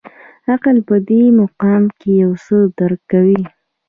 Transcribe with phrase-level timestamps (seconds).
[0.51, 3.41] عقل په دې مقام کې یو څه درک کوي.